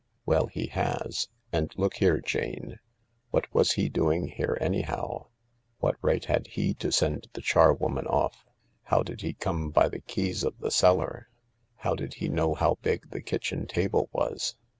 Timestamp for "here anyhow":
4.29-5.27